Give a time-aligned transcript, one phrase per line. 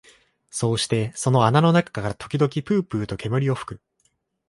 [0.49, 3.81] そうしてその穴の中から時々ぷうぷうと煙を吹く